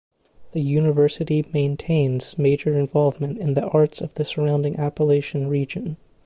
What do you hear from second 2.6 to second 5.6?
involvement in the arts of the surrounding Appalachian